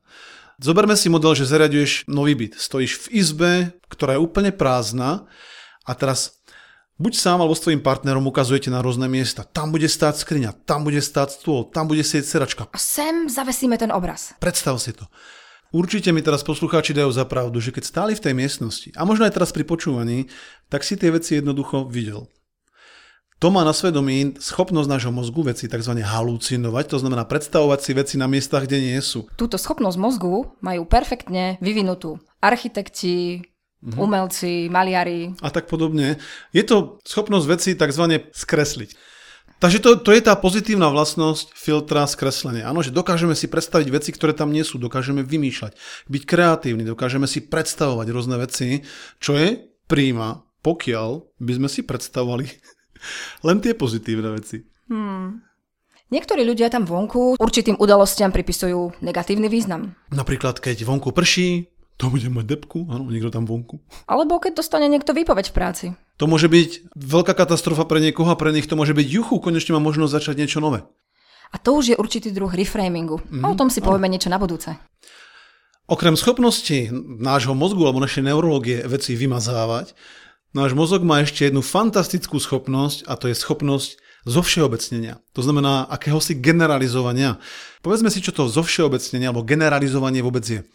Zoberme 0.58 0.96
si 0.96 1.12
model, 1.12 1.36
že 1.38 1.46
zariaduješ 1.46 2.10
nový 2.10 2.34
byt. 2.34 2.58
Stojíš 2.58 3.08
v 3.08 3.08
izbe, 3.14 3.52
ktorá 3.92 4.18
je 4.18 4.24
úplne 4.24 4.50
prázdna 4.50 5.30
a 5.86 5.92
teraz 5.94 6.37
buď 6.98 7.14
sám 7.18 7.42
alebo 7.42 7.54
s 7.54 7.64
tvojim 7.64 7.82
partnerom 7.82 8.26
ukazujete 8.26 8.70
na 8.74 8.82
rôzne 8.82 9.06
miesta. 9.10 9.46
Tam 9.46 9.74
bude 9.74 9.86
stáť 9.86 10.22
skriňa, 10.22 10.66
tam 10.66 10.84
bude 10.84 11.02
stáť 11.02 11.38
stôl, 11.38 11.66
tam 11.70 11.90
bude 11.90 12.02
sieť 12.02 12.26
seračka. 12.26 12.70
A 12.74 12.78
sem 12.82 13.30
zavesíme 13.30 13.78
ten 13.78 13.94
obraz. 13.94 14.34
Predstav 14.42 14.78
si 14.82 14.94
to. 14.94 15.06
Určite 15.76 16.16
mi 16.16 16.24
teraz 16.24 16.48
poslucháči 16.48 16.96
dajú 16.96 17.12
za 17.12 17.28
pravdu, 17.28 17.60
že 17.60 17.76
keď 17.76 17.84
stáli 17.84 18.14
v 18.16 18.24
tej 18.24 18.34
miestnosti, 18.34 18.90
a 18.96 19.04
možno 19.04 19.28
aj 19.28 19.36
teraz 19.36 19.52
pri 19.52 19.68
počúvaní, 19.68 20.32
tak 20.72 20.88
si 20.88 20.96
tie 20.96 21.12
veci 21.12 21.38
jednoducho 21.38 21.92
videl. 21.92 22.32
To 23.38 23.54
má 23.54 23.62
na 23.62 23.70
svedomí 23.70 24.34
schopnosť 24.42 24.90
nášho 24.90 25.14
mozgu 25.14 25.46
veci 25.46 25.70
tzv. 25.70 25.94
halucinovať, 26.02 26.86
to 26.90 26.98
znamená 26.98 27.22
predstavovať 27.28 27.80
si 27.86 27.92
veci 27.94 28.16
na 28.18 28.26
miestach, 28.26 28.66
kde 28.66 28.82
nie 28.82 28.98
sú. 28.98 29.30
Túto 29.38 29.62
schopnosť 29.62 29.98
mozgu 30.02 30.58
majú 30.64 30.90
perfektne 30.90 31.62
vyvinutú 31.62 32.18
architekti, 32.42 33.46
mm-hmm. 33.84 34.00
umelci, 34.00 34.68
maliari. 34.72 35.34
A 35.42 35.50
tak 35.54 35.70
podobne. 35.70 36.18
Je 36.52 36.64
to 36.66 37.02
schopnosť 37.06 37.46
veci 37.46 37.70
tzv. 37.78 38.04
skresliť. 38.34 38.92
Takže 39.58 39.82
to, 39.82 39.98
to 39.98 40.14
je 40.14 40.22
tá 40.22 40.38
pozitívna 40.38 40.86
vlastnosť 40.94 41.58
filtra 41.58 42.06
skreslenia. 42.06 42.70
Áno, 42.70 42.86
že 42.86 42.94
dokážeme 42.94 43.34
si 43.34 43.50
predstaviť 43.50 43.90
veci, 43.90 44.14
ktoré 44.14 44.38
tam 44.38 44.54
nie 44.54 44.62
sú, 44.62 44.78
dokážeme 44.78 45.26
vymýšľať, 45.26 45.74
byť 46.06 46.24
kreatívni, 46.30 46.86
dokážeme 46.86 47.26
si 47.26 47.42
predstavovať 47.42 48.08
rôzne 48.14 48.38
veci, 48.38 48.86
čo 49.18 49.34
je 49.34 49.58
príjma, 49.90 50.46
pokiaľ 50.62 51.42
by 51.42 51.52
sme 51.58 51.70
si 51.74 51.82
predstavovali 51.82 52.46
len 53.50 53.58
tie 53.58 53.74
pozitívne 53.74 54.30
veci. 54.38 54.62
Hmm. 54.94 55.42
Niektorí 56.08 56.48
ľudia 56.48 56.72
tam 56.72 56.88
vonku 56.88 57.36
určitým 57.36 57.82
udalostiam 57.82 58.32
pripisujú 58.32 59.04
negatívny 59.04 59.52
význam. 59.52 59.98
Napríklad, 60.14 60.62
keď 60.64 60.88
vonku 60.88 61.12
prší, 61.12 61.68
to 61.98 62.14
bude 62.14 62.30
mať 62.30 62.46
depku, 62.46 62.86
áno, 62.94 63.10
niekto 63.10 63.34
tam 63.34 63.50
vonku. 63.50 63.82
Alebo 64.06 64.38
keď 64.38 64.62
dostane 64.62 64.86
niekto 64.86 65.18
výpoveď 65.18 65.50
v 65.50 65.56
práci. 65.58 65.86
To 66.22 66.30
môže 66.30 66.46
byť 66.46 66.94
veľká 66.94 67.34
katastrofa 67.34 67.90
pre 67.90 67.98
niekoho 67.98 68.30
a 68.30 68.38
pre 68.38 68.54
nich 68.54 68.70
to 68.70 68.78
môže 68.78 68.94
byť 68.94 69.08
juchu, 69.10 69.42
konečne 69.42 69.74
má 69.74 69.82
možnosť 69.82 70.14
začať 70.14 70.36
niečo 70.38 70.62
nové. 70.62 70.86
A 71.50 71.58
to 71.58 71.74
už 71.74 71.96
je 71.96 72.00
určitý 72.00 72.30
druh 72.30 72.54
reframingu. 72.54 73.18
Mm-hmm. 73.18 73.44
A 73.44 73.46
o 73.50 73.58
tom 73.58 73.74
si 73.74 73.82
povieme 73.82 74.12
niečo 74.12 74.30
na 74.30 74.38
budúce. 74.38 74.78
Okrem 75.88 76.20
schopnosti 76.20 76.92
nášho 77.24 77.56
mozgu 77.56 77.88
alebo 77.88 78.04
našej 78.04 78.28
neurológie 78.28 78.84
veci 78.84 79.16
vymazávať, 79.16 79.96
náš 80.52 80.76
mozog 80.76 81.02
má 81.02 81.24
ešte 81.24 81.48
jednu 81.48 81.64
fantastickú 81.64 82.38
schopnosť 82.38 83.08
a 83.08 83.16
to 83.16 83.32
je 83.32 83.36
schopnosť 83.40 83.96
zo 84.28 84.44
všeobecnenia. 84.44 85.24
To 85.32 85.42
znamená 85.42 85.88
akéhosi 85.88 86.36
generalizovania. 86.36 87.40
Povedzme 87.80 88.12
si, 88.12 88.20
čo 88.20 88.36
to 88.36 88.52
zo 88.52 88.60
všeobecnenia 88.68 89.32
alebo 89.32 89.48
generalizovanie 89.48 90.20
vôbec 90.20 90.44
je. 90.44 90.68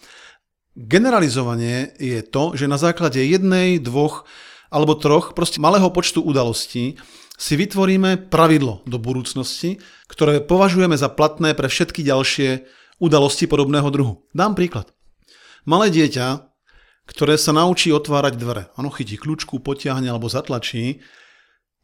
Generalizovanie 0.73 1.93
je 2.00 2.25
to, 2.25 2.57
že 2.57 2.64
na 2.64 2.81
základe 2.81 3.21
jednej, 3.21 3.76
dvoch 3.76 4.25
alebo 4.73 4.97
troch 4.97 5.37
proste 5.37 5.61
malého 5.61 5.93
počtu 5.93 6.25
udalostí 6.25 6.97
si 7.37 7.55
vytvoríme 7.61 8.33
pravidlo 8.33 8.81
do 8.88 8.97
budúcnosti, 8.97 9.85
ktoré 10.09 10.41
považujeme 10.41 10.97
za 10.97 11.12
platné 11.12 11.52
pre 11.52 11.69
všetky 11.69 12.00
ďalšie 12.00 12.64
udalosti 13.05 13.45
podobného 13.45 13.88
druhu. 13.93 14.25
Dám 14.33 14.57
príklad. 14.57 14.88
Malé 15.69 15.93
dieťa, 15.93 16.49
ktoré 17.05 17.37
sa 17.37 17.52
naučí 17.52 17.93
otvárať 17.93 18.41
dvere. 18.41 18.73
Áno, 18.73 18.88
chytí 18.88 19.21
kľúčku, 19.21 19.61
potiahne 19.61 20.09
alebo 20.09 20.33
zatlačí. 20.33 21.05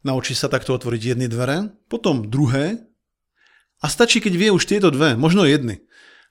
Naučí 0.01 0.33
sa 0.33 0.49
takto 0.49 0.73
otvoriť 0.73 1.13
jedny 1.13 1.29
dvere, 1.29 1.77
potom 1.93 2.25
druhé. 2.25 2.89
A 3.83 3.85
stačí, 3.85 4.17
keď 4.17 4.33
vie 4.33 4.49
už 4.49 4.65
tieto 4.65 4.89
dve, 4.89 5.13
možno 5.13 5.45
jedny, 5.45 5.85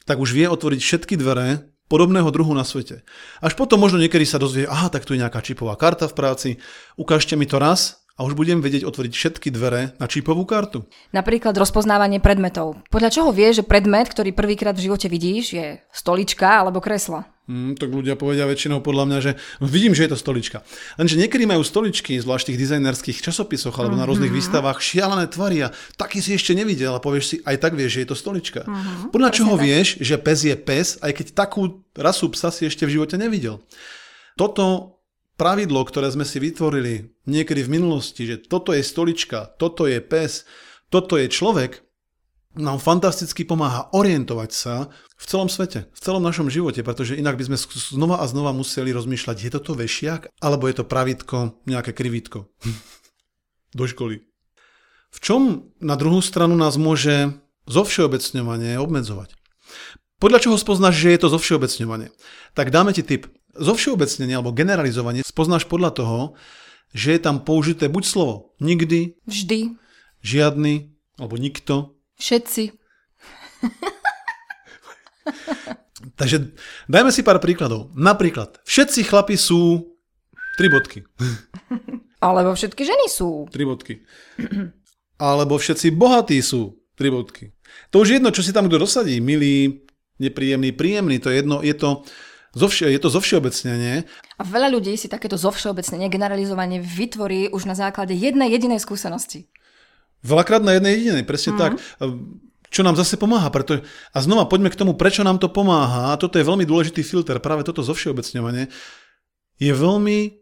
tak 0.08 0.18
už 0.18 0.34
vie 0.34 0.50
otvoriť 0.50 0.80
všetky 0.82 1.14
dvere 1.14 1.77
podobného 1.88 2.28
druhu 2.28 2.52
na 2.52 2.62
svete. 2.62 3.02
Až 3.40 3.56
potom 3.56 3.80
možno 3.80 3.98
niekedy 3.98 4.28
sa 4.28 4.36
dozvie, 4.36 4.68
aha, 4.68 4.92
tak 4.92 5.08
tu 5.08 5.16
je 5.16 5.20
nejaká 5.24 5.40
čipová 5.40 5.74
karta 5.74 6.06
v 6.06 6.14
práci, 6.14 6.48
ukážte 7.00 7.34
mi 7.34 7.48
to 7.48 7.56
raz 7.56 8.04
a 8.18 8.26
už 8.26 8.34
budem 8.34 8.58
vedieť 8.60 8.84
otvoriť 8.84 9.12
všetky 9.14 9.48
dvere 9.54 9.94
na 9.96 10.10
čipovú 10.10 10.42
kartu. 10.42 10.84
Napríklad 11.14 11.54
rozpoznávanie 11.56 12.18
predmetov. 12.18 12.82
Podľa 12.92 13.14
čoho 13.14 13.30
vieš, 13.30 13.62
že 13.62 13.68
predmet, 13.68 14.10
ktorý 14.10 14.34
prvýkrát 14.34 14.74
v 14.74 14.90
živote 14.90 15.06
vidíš, 15.06 15.44
je 15.54 15.66
stolička 15.94 16.60
alebo 16.60 16.82
kreslo? 16.82 17.24
Mm, 17.48 17.80
tak 17.80 17.88
ľudia 17.88 18.12
povedia 18.12 18.44
väčšinou 18.44 18.84
podľa 18.84 19.04
mňa, 19.08 19.18
že 19.24 19.32
vidím, 19.64 19.96
že 19.96 20.04
je 20.04 20.12
to 20.12 20.20
stolička. 20.20 20.60
Lenže 21.00 21.16
niekedy 21.16 21.48
majú 21.48 21.64
stoličky, 21.64 22.20
zvlášť 22.20 22.44
v 22.44 22.48
tých 22.52 22.60
dizajnerských 22.68 23.18
časopisoch 23.24 23.72
alebo 23.72 23.96
uh-huh. 23.96 24.04
na 24.04 24.08
rôznych 24.08 24.28
mhm. 24.28 24.36
výstavách, 24.36 24.84
šialené 24.84 25.24
tvary 25.32 25.64
a 25.64 25.72
taký 25.96 26.20
si 26.20 26.36
ešte 26.36 26.52
nevidel 26.52 26.92
a 26.92 27.00
povieš 27.00 27.24
si, 27.24 27.36
aj 27.48 27.56
tak 27.56 27.72
vieš, 27.72 27.96
že 27.96 28.00
je 28.04 28.08
to 28.12 28.20
stolička. 28.20 28.68
Uh-huh. 28.68 29.08
Podľa 29.08 29.30
čoho 29.32 29.56
tak. 29.56 29.64
vieš, 29.64 29.96
že 29.96 30.20
pes 30.20 30.44
je 30.44 30.56
pes, 30.60 31.00
aj 31.00 31.12
keď 31.16 31.26
takú 31.32 31.88
rasu 31.96 32.28
psa 32.36 32.52
si 32.52 32.68
ešte 32.68 32.84
v 32.84 33.00
živote 33.00 33.16
nevidel. 33.16 33.64
Toto 34.36 35.00
pravidlo, 35.40 35.88
ktoré 35.88 36.12
sme 36.12 36.28
si 36.28 36.36
vytvorili 36.36 37.16
niekedy 37.24 37.64
v 37.64 37.80
minulosti, 37.80 38.28
že 38.28 38.44
toto 38.44 38.76
je 38.76 38.84
stolička, 38.84 39.56
toto 39.56 39.88
je 39.88 40.04
pes, 40.04 40.44
toto 40.92 41.16
je 41.16 41.32
človek, 41.32 41.80
nám 42.56 42.80
fantasticky 42.80 43.44
pomáha 43.44 43.92
orientovať 43.92 44.50
sa 44.50 44.74
v 45.18 45.24
celom 45.28 45.52
svete, 45.52 45.90
v 45.92 46.00
celom 46.00 46.24
našom 46.24 46.48
živote, 46.48 46.80
pretože 46.80 47.18
inak 47.18 47.36
by 47.36 47.52
sme 47.52 47.58
znova 47.76 48.22
a 48.22 48.28
znova 48.30 48.56
museli 48.56 48.94
rozmýšľať, 48.94 49.36
je 49.36 49.50
toto 49.52 49.76
vešiak, 49.76 50.32
alebo 50.40 50.64
je 50.70 50.80
to 50.80 50.84
pravítko, 50.88 51.60
nejaké 51.68 51.92
krivítko 51.92 52.48
do 53.78 53.84
školy. 53.84 54.24
V 55.08 55.18
čom 55.20 55.72
na 55.80 55.96
druhú 55.96 56.20
stranu 56.20 56.56
nás 56.56 56.76
môže 56.76 57.36
zovšeobecňovanie 57.68 58.76
obmedzovať? 58.80 59.36
Podľa 60.18 60.38
čoho 60.42 60.56
spoznáš, 60.58 60.98
že 60.98 61.14
je 61.14 61.20
to 61.22 61.28
zovšeobecňovanie? 61.30 62.10
Tak 62.58 62.74
dáme 62.74 62.90
ti 62.90 63.06
tip. 63.06 63.30
Zovšeobecnenie 63.54 64.34
alebo 64.34 64.56
generalizovanie 64.56 65.22
spoznáš 65.22 65.64
podľa 65.70 65.94
toho, 65.94 66.18
že 66.90 67.14
je 67.14 67.20
tam 67.22 67.44
použité 67.44 67.86
buď 67.86 68.04
slovo 68.04 68.34
nikdy, 68.58 69.14
vždy, 69.28 69.78
žiadny 70.24 70.90
alebo 71.18 71.34
nikto, 71.38 71.97
Všetci. 72.18 72.62
Takže 76.18 76.54
dajme 76.90 77.10
si 77.14 77.22
pár 77.22 77.38
príkladov. 77.38 77.94
Napríklad, 77.94 78.58
všetci 78.66 79.06
chlapi 79.06 79.38
sú 79.38 79.94
tri 80.58 80.66
bodky. 80.70 81.06
Alebo 82.18 82.54
všetky 82.54 82.82
ženy 82.82 83.06
sú. 83.06 83.46
Tri 83.50 83.62
bodky. 83.62 84.02
Alebo 85.18 85.58
všetci 85.58 85.94
bohatí 85.94 86.38
sú 86.42 86.74
tri 86.98 87.10
bodky. 87.10 87.54
To 87.94 88.02
už 88.02 88.08
je 88.10 88.16
jedno, 88.18 88.34
čo 88.34 88.42
si 88.42 88.50
tam 88.50 88.66
kto 88.66 88.82
dosadí. 88.82 89.22
Milý, 89.22 89.86
nepríjemný, 90.18 90.74
príjemný. 90.74 91.22
To 91.22 91.30
je 91.30 91.42
jedno, 91.42 91.62
je 91.62 91.74
to 91.74 92.02
Zovšie, 92.56 92.88
je 92.88 93.00
to 93.04 93.12
zovšeobecnenie. 93.12 94.08
A 94.40 94.42
veľa 94.42 94.72
ľudí 94.72 94.96
si 94.96 95.04
takéto 95.04 95.36
zovšeobecnenie, 95.36 96.08
generalizovanie 96.08 96.80
vytvorí 96.80 97.52
už 97.52 97.68
na 97.68 97.76
základe 97.76 98.16
jednej 98.16 98.48
jedinej 98.48 98.80
skúsenosti. 98.80 99.52
Veľakrát 100.22 100.62
na 100.62 100.74
jednej 100.74 100.98
jedinej, 100.98 101.24
presne 101.24 101.54
mm-hmm. 101.54 101.62
tak. 101.62 101.72
Čo 102.68 102.84
nám 102.84 103.00
zase 103.00 103.16
pomáha. 103.16 103.48
Preto, 103.48 103.80
a 104.12 104.18
znova 104.20 104.44
poďme 104.44 104.68
k 104.68 104.76
tomu, 104.76 104.92
prečo 104.92 105.24
nám 105.24 105.40
to 105.40 105.48
pomáha. 105.48 106.12
A 106.12 106.18
toto 106.20 106.36
je 106.36 106.44
veľmi 106.44 106.68
dôležitý 106.68 107.00
filter, 107.00 107.40
práve 107.40 107.64
toto 107.64 107.80
zovšeobecňovanie. 107.80 108.68
Je 109.56 109.72
veľmi 109.72 110.36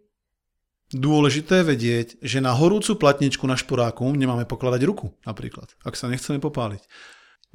dôležité 0.91 1.67
vedieť, 1.67 2.19
že 2.23 2.39
na 2.39 2.55
horúcu 2.55 2.95
platničku 2.99 3.43
na 3.47 3.59
šporáku 3.59 4.07
nemáme 4.15 4.47
pokladať 4.47 4.81
ruku, 4.87 5.11
napríklad, 5.27 5.75
ak 5.83 5.99
sa 5.99 6.07
nechceme 6.07 6.39
popáliť. 6.39 6.87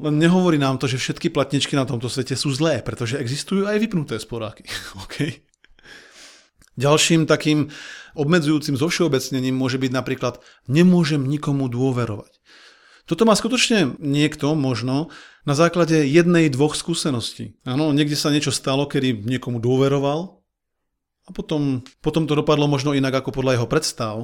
Len 0.02 0.16
nehovorí 0.18 0.58
nám 0.58 0.82
to, 0.82 0.90
že 0.90 0.98
všetky 0.98 1.30
platničky 1.30 1.78
na 1.78 1.86
tomto 1.86 2.10
svete 2.10 2.34
sú 2.34 2.50
zlé, 2.52 2.82
pretože 2.82 3.20
existujú 3.20 3.68
aj 3.70 3.78
vypnuté 3.78 4.18
sporáky. 4.18 4.66
okay? 5.04 5.44
Ďalším 6.82 7.30
takým 7.30 7.70
obmedzujúcim 8.18 8.74
zovšeobecnením 8.74 9.54
môže 9.54 9.78
byť 9.78 9.92
napríklad 9.94 10.42
nemôžem 10.66 11.22
nikomu 11.22 11.70
dôverovať. 11.70 12.42
Toto 13.06 13.28
má 13.28 13.38
skutočne 13.38 14.00
niekto 14.02 14.58
možno 14.58 15.14
na 15.46 15.54
základe 15.54 16.06
jednej, 16.06 16.50
dvoch 16.50 16.74
skúseností. 16.74 17.58
Áno, 17.66 17.94
niekde 17.94 18.18
sa 18.18 18.34
niečo 18.34 18.54
stalo, 18.54 18.90
kedy 18.90 19.26
niekomu 19.26 19.62
dôveroval 19.62 20.42
a 21.28 21.30
potom, 21.30 21.86
potom 22.02 22.26
to 22.26 22.34
dopadlo 22.34 22.66
možno 22.66 22.98
inak 22.98 23.22
ako 23.22 23.30
podľa 23.36 23.62
jeho 23.62 23.68
predstav. 23.70 24.16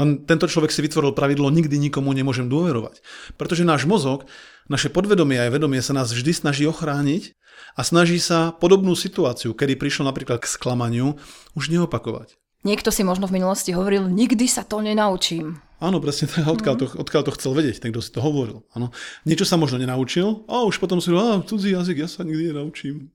Len 0.00 0.24
tento 0.24 0.48
človek 0.48 0.72
si 0.72 0.80
vytvoril 0.80 1.12
pravidlo 1.12 1.52
nikdy 1.52 1.76
nikomu 1.76 2.16
nemôžem 2.16 2.48
dôverovať. 2.48 3.04
Pretože 3.36 3.68
náš 3.68 3.84
mozog, 3.84 4.24
naše 4.64 4.88
podvedomie 4.88 5.36
aj 5.36 5.52
vedomie 5.52 5.84
sa 5.84 5.92
nás 5.92 6.08
vždy 6.08 6.32
snaží 6.32 6.64
ochrániť 6.64 7.36
a 7.76 7.84
snaží 7.84 8.16
sa 8.16 8.56
podobnú 8.56 8.96
situáciu, 8.96 9.52
kedy 9.52 9.76
prišlo 9.76 10.08
napríklad 10.08 10.40
k 10.40 10.48
sklamaniu, 10.48 11.20
už 11.52 11.68
neopakovať. 11.68 12.40
Niekto 12.62 12.94
si 12.94 13.02
možno 13.02 13.26
v 13.26 13.42
minulosti 13.42 13.74
hovoril, 13.74 14.06
nikdy 14.06 14.46
sa 14.46 14.62
to 14.62 14.78
nenaučím. 14.80 15.58
Áno, 15.82 15.98
presne 15.98 16.30
tak, 16.30 16.46
odkiaľ, 16.46 16.74
to, 16.78 16.86
odkiaľ 16.94 17.22
to 17.26 17.34
chcel 17.34 17.52
vedieť, 17.58 17.82
ten, 17.82 17.90
kto 17.90 17.98
si 17.98 18.14
to 18.14 18.22
hovoril. 18.22 18.62
Áno. 18.70 18.94
Niečo 19.26 19.42
sa 19.42 19.58
možno 19.58 19.82
nenaučil 19.82 20.46
a 20.46 20.62
už 20.62 20.78
potom 20.78 21.02
si 21.02 21.10
hovoril, 21.10 21.42
cudzí 21.42 21.74
jazyk, 21.74 22.06
ja 22.06 22.08
sa 22.08 22.22
nikdy 22.22 22.54
nenaučím. 22.54 23.10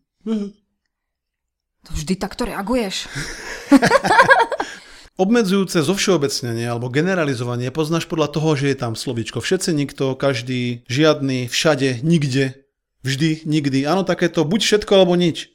To 1.87 1.89
vždy 1.95 2.19
takto 2.19 2.43
reaguješ. 2.43 3.07
Obmedzujúce 5.17 5.81
zovšeobecnenie 5.81 6.69
alebo 6.69 6.93
generalizovanie 6.93 7.73
poznáš 7.73 8.05
podľa 8.05 8.37
toho, 8.37 8.53
že 8.53 8.69
je 8.69 8.77
tam 8.77 8.93
slovíčko 8.93 9.41
všetci, 9.41 9.73
nikto, 9.73 10.13
každý, 10.13 10.85
žiadny, 10.85 11.49
všade, 11.49 12.05
nikde. 12.05 12.69
Vždy, 13.01 13.41
nikdy. 13.49 13.81
Áno, 13.89 14.05
takéto 14.05 14.45
buď 14.45 14.61
všetko 14.61 14.91
alebo 14.93 15.17
nič. 15.17 15.49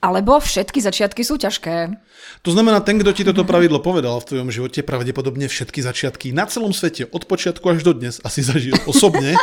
Alebo 0.00 0.40
všetky 0.40 0.80
začiatky 0.80 1.28
sú 1.28 1.36
ťažké. 1.36 1.92
To 2.40 2.50
znamená, 2.56 2.80
ten, 2.80 2.96
kto 2.96 3.12
ti 3.12 3.20
toto 3.28 3.44
pravidlo 3.44 3.84
povedal 3.84 4.16
v 4.16 4.28
tvojom 4.32 4.48
živote, 4.48 4.80
pravdepodobne 4.80 5.44
všetky 5.44 5.84
začiatky 5.84 6.32
na 6.32 6.48
celom 6.48 6.72
svete, 6.72 7.04
od 7.12 7.28
počiatku 7.28 7.68
až 7.68 7.84
do 7.84 7.92
dnes, 7.92 8.24
asi 8.24 8.40
zažil 8.40 8.80
osobne 8.88 9.36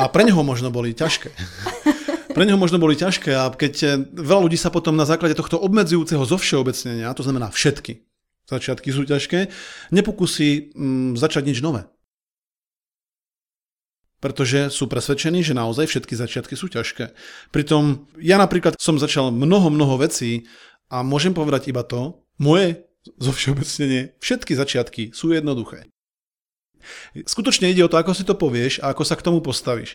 a 0.00 0.08
pre 0.08 0.24
neho 0.24 0.40
možno 0.40 0.72
boli 0.72 0.96
ťažké. 0.96 1.28
Pre 2.32 2.44
neho 2.48 2.56
možno 2.56 2.80
boli 2.80 2.96
ťažké 2.96 3.36
a 3.36 3.52
keď 3.52 3.74
eh, 3.84 3.90
veľa 4.16 4.48
ľudí 4.48 4.56
sa 4.56 4.72
potom 4.72 4.96
na 4.96 5.04
základe 5.04 5.36
tohto 5.36 5.60
obmedzujúceho 5.60 6.24
zovšeobecnenia, 6.24 7.12
to 7.12 7.20
znamená 7.20 7.52
všetky 7.52 8.07
začiatky 8.48 8.88
sú 8.90 9.04
ťažké, 9.04 9.52
nepokusí 9.92 10.72
mm, 10.74 11.20
začať 11.20 11.44
nič 11.44 11.60
nové 11.60 11.86
pretože 14.18 14.74
sú 14.74 14.90
presvedčení, 14.90 15.46
že 15.46 15.54
naozaj 15.54 15.86
všetky 15.86 16.14
začiatky 16.18 16.54
sú 16.58 16.66
ťažké. 16.66 17.14
Pritom 17.54 18.10
ja 18.18 18.34
napríklad 18.34 18.74
som 18.82 18.98
začal 18.98 19.30
mnoho, 19.30 19.70
mnoho 19.70 19.94
vecí 20.02 20.50
a 20.90 21.06
môžem 21.06 21.30
povedať 21.30 21.70
iba 21.70 21.86
to, 21.86 22.26
moje 22.42 22.82
zo 23.16 23.30
všeobecnenie, 23.30 24.18
všetky 24.18 24.52
začiatky 24.58 25.02
sú 25.14 25.30
jednoduché. 25.30 25.86
Skutočne 27.14 27.70
ide 27.70 27.86
o 27.86 27.90
to, 27.90 27.98
ako 27.98 28.12
si 28.14 28.26
to 28.26 28.34
povieš 28.34 28.82
a 28.82 28.90
ako 28.90 29.02
sa 29.06 29.14
k 29.14 29.24
tomu 29.24 29.38
postavíš. 29.38 29.94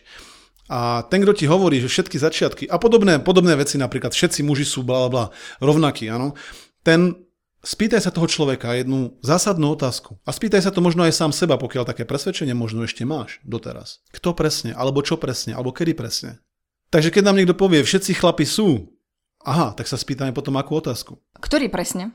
A 0.72 1.04
ten, 1.12 1.20
kto 1.20 1.36
ti 1.36 1.44
hovorí, 1.44 1.76
že 1.84 1.92
všetky 1.92 2.16
začiatky 2.16 2.64
a 2.72 2.80
podobné, 2.80 3.20
podobné 3.20 3.52
veci, 3.52 3.76
napríklad 3.76 4.16
všetci 4.16 4.40
muži 4.40 4.64
sú 4.64 4.80
bla 4.80 5.12
bla 5.12 5.28
rovnakí, 5.60 6.08
áno, 6.08 6.32
ten 6.80 7.23
spýtaj 7.64 8.04
sa 8.04 8.12
toho 8.12 8.28
človeka 8.28 8.76
jednu 8.76 9.16
zásadnú 9.24 9.72
otázku. 9.74 10.20
A 10.22 10.30
spýtaj 10.30 10.62
sa 10.62 10.70
to 10.70 10.84
možno 10.84 11.02
aj 11.02 11.16
sám 11.16 11.32
seba, 11.32 11.56
pokiaľ 11.56 11.88
také 11.88 12.04
presvedčenie 12.04 12.52
možno 12.52 12.84
ešte 12.84 13.02
máš 13.08 13.40
doteraz. 13.42 14.04
Kto 14.12 14.36
presne, 14.36 14.76
alebo 14.76 15.00
čo 15.00 15.16
presne, 15.16 15.56
alebo 15.56 15.72
kedy 15.72 15.96
presne. 15.96 16.44
Takže 16.92 17.10
keď 17.10 17.22
nám 17.26 17.40
niekto 17.40 17.56
povie, 17.56 17.82
všetci 17.82 18.20
chlapi 18.20 18.46
sú, 18.46 18.94
aha, 19.42 19.74
tak 19.74 19.88
sa 19.90 19.98
spýtame 19.98 20.30
potom 20.30 20.54
akú 20.60 20.78
otázku. 20.78 21.18
Ktorý 21.40 21.72
presne? 21.72 22.14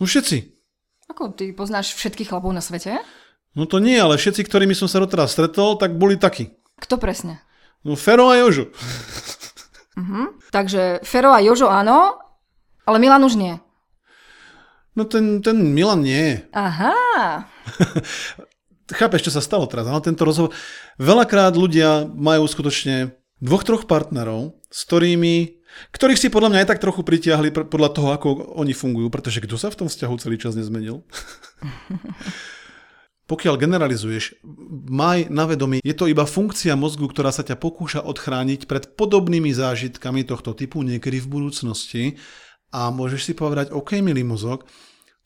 No 0.00 0.06
všetci. 0.08 0.54
Ako 1.12 1.36
ty 1.36 1.52
poznáš 1.52 1.92
všetkých 1.92 2.32
chlapov 2.32 2.54
na 2.56 2.64
svete? 2.64 2.96
No 3.54 3.68
to 3.68 3.78
nie, 3.78 3.94
ale 3.94 4.18
všetci, 4.18 4.42
ktorými 4.48 4.74
som 4.74 4.88
sa 4.88 4.98
doteraz 4.98 5.36
stretol, 5.36 5.76
tak 5.76 5.94
boli 5.94 6.18
takí. 6.18 6.56
Kto 6.80 6.98
presne? 6.98 7.44
No 7.84 7.94
Fero 7.94 8.32
a 8.32 8.40
Jožo. 8.40 8.72
Uh-huh. 9.94 10.34
Takže 10.50 11.04
Fero 11.06 11.30
a 11.30 11.38
Jožo 11.38 11.70
áno, 11.70 12.18
ale 12.82 12.98
Milan 12.98 13.22
už 13.22 13.38
nie. 13.38 13.54
No 14.94 15.02
ten, 15.06 15.42
ten 15.42 15.74
Milan 15.74 16.06
nie. 16.06 16.38
Aha. 16.54 17.50
Chápeš, 18.98 19.26
čo 19.26 19.32
sa 19.34 19.42
stalo 19.42 19.66
teraz, 19.66 19.90
ale 19.90 20.04
tento 20.04 20.22
rozhovor... 20.22 20.54
Veľakrát 21.00 21.58
ľudia 21.58 22.06
majú 22.06 22.46
skutočne 22.46 23.18
dvoch, 23.42 23.66
troch 23.66 23.90
partnerov, 23.90 24.54
s 24.70 24.86
ktorými 24.86 25.64
ktorých 25.90 26.20
si 26.20 26.28
podľa 26.30 26.54
mňa 26.54 26.58
aj 26.62 26.68
tak 26.70 26.82
trochu 26.82 27.02
pritiahli 27.02 27.50
podľa 27.50 27.90
toho, 27.90 28.08
ako 28.14 28.28
oni 28.62 28.70
fungujú, 28.70 29.10
pretože 29.10 29.42
kto 29.42 29.58
sa 29.58 29.74
v 29.74 29.78
tom 29.82 29.88
vzťahu 29.90 30.14
celý 30.22 30.38
čas 30.38 30.54
nezmenil? 30.54 31.02
Pokiaľ 33.30 33.56
generalizuješ, 33.56 34.44
maj 34.92 35.32
na 35.32 35.48
vedomí, 35.48 35.80
je 35.80 35.96
to 35.96 36.12
iba 36.12 36.28
funkcia 36.28 36.76
mozgu, 36.76 37.08
ktorá 37.08 37.32
sa 37.32 37.40
ťa 37.40 37.56
pokúša 37.56 38.04
odchrániť 38.04 38.68
pred 38.68 38.92
podobnými 39.00 39.48
zážitkami 39.48 40.28
tohto 40.28 40.52
typu 40.52 40.84
niekedy 40.84 41.24
v 41.24 41.30
budúcnosti 41.32 42.20
a 42.74 42.90
môžeš 42.90 43.30
si 43.30 43.32
povedať, 43.38 43.70
OK, 43.70 44.02
milý 44.02 44.26
mozog, 44.26 44.66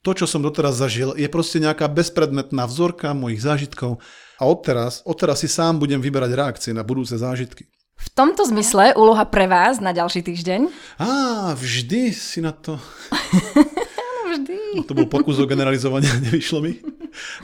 to, 0.05 0.13
čo 0.13 0.29
som 0.29 0.45
doteraz 0.45 0.77
zažil, 0.77 1.17
je 1.17 1.25
proste 1.25 1.57
nejaká 1.57 1.89
bezpredmetná 1.89 2.69
vzorka 2.69 3.17
mojich 3.17 3.41
zážitkov 3.41 3.97
a 4.37 4.43
odteraz, 4.45 5.01
odteraz 5.03 5.41
si 5.41 5.49
sám 5.49 5.81
budem 5.81 5.97
vyberať 5.97 6.31
reakcie 6.37 6.71
na 6.71 6.85
budúce 6.85 7.17
zážitky. 7.17 7.65
V 7.99 8.07
tomto 8.15 8.47
zmysle 8.47 8.95
úloha 8.95 9.27
pre 9.27 9.49
vás 9.49 9.83
na 9.83 9.91
ďalší 9.91 10.23
týždeň? 10.23 10.71
Á, 11.03 11.51
vždy 11.57 12.15
si 12.15 12.39
na 12.39 12.55
to... 12.55 12.79
vždy. 14.29 14.85
To 14.87 14.93
bol 14.95 15.09
pokus 15.09 15.41
o 15.41 15.49
generalizovanie, 15.49 16.07
nevyšlo 16.31 16.63
mi. 16.63 16.79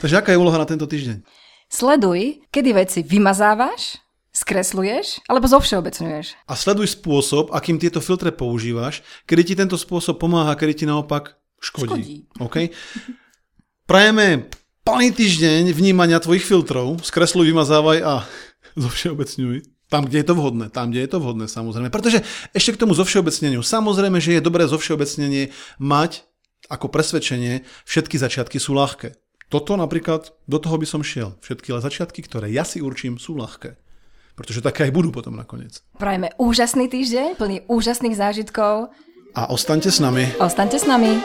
Takže 0.00 0.16
aká 0.16 0.32
je 0.32 0.40
úloha 0.40 0.56
na 0.56 0.64
tento 0.64 0.88
týždeň? 0.88 1.20
Sleduj, 1.66 2.46
kedy 2.54 2.70
veci 2.72 3.00
vymazávaš, 3.02 3.98
skresluješ 4.36 5.24
alebo 5.24 5.48
zovšeobecňuješ. 5.48 6.36
A 6.44 6.52
sleduj 6.52 6.92
spôsob, 6.92 7.56
akým 7.56 7.80
tieto 7.80 8.04
filtre 8.04 8.28
používaš, 8.28 9.00
kedy 9.24 9.42
ti 9.42 9.54
tento 9.56 9.80
spôsob 9.80 10.20
pomáha, 10.20 10.52
kedy 10.52 10.84
ti 10.84 10.86
naopak 10.86 11.40
škodí. 11.64 11.88
Škodí. 11.88 12.16
Okay? 12.44 12.66
Prajeme 13.88 14.52
plný 14.84 15.16
týždeň 15.16 15.72
vnímania 15.72 16.20
tvojich 16.20 16.44
filtrov, 16.44 17.00
skresluj, 17.00 17.48
vymazávaj 17.48 17.98
a 18.04 18.14
zovšeobecňuj. 18.84 19.72
Tam, 19.86 20.02
kde 20.02 20.18
je 20.18 20.26
to 20.26 20.34
vhodné, 20.34 20.66
tam, 20.66 20.90
kde 20.90 21.06
je 21.06 21.10
to 21.14 21.22
vhodné, 21.22 21.46
samozrejme. 21.46 21.94
Pretože 21.94 22.26
ešte 22.50 22.74
k 22.74 22.80
tomu 22.82 22.92
zovšeobecneniu, 22.98 23.62
samozrejme, 23.62 24.18
že 24.18 24.36
je 24.36 24.42
dobré 24.42 24.66
zovšeobecnenie 24.66 25.54
mať 25.78 26.26
ako 26.66 26.90
presvedčenie, 26.90 27.62
všetky 27.86 28.18
začiatky 28.18 28.58
sú 28.58 28.74
ľahké. 28.74 29.14
Toto 29.46 29.78
napríklad, 29.78 30.34
do 30.50 30.58
toho 30.58 30.74
by 30.74 30.86
som 30.90 31.06
šiel. 31.06 31.38
Všetky 31.38 31.70
začiatky, 31.70 32.18
ktoré 32.26 32.50
ja 32.50 32.66
si 32.66 32.82
určím, 32.82 33.14
sú 33.14 33.38
ľahké 33.38 33.78
pretože 34.36 34.60
také 34.60 34.84
aj 34.86 34.92
budú 34.92 35.08
potom 35.10 35.34
nakoniec. 35.34 35.80
Prajeme 35.96 36.30
úžasný 36.36 36.92
týždeň, 36.92 37.40
plný 37.40 37.64
úžasných 37.66 38.14
zážitkov. 38.14 38.92
A 39.32 39.48
ostaňte 39.48 39.88
s 39.88 39.96
nami. 39.98 40.28
Ostaňte 40.36 40.76
s 40.76 40.84
nami. 40.84 41.16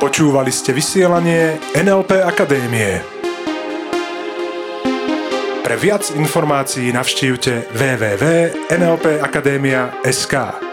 Počúvali 0.00 0.48
ste 0.52 0.72
vysielanie 0.76 1.56
NLP 1.76 2.20
Akadémie. 2.24 3.00
Pre 5.64 5.76
viac 5.76 6.10
informácií 6.14 6.92
navštívte 6.92 7.62
www.nlpakademia.sk. 7.74 10.65